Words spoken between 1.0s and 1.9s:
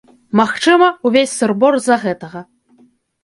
увесь сыр-бор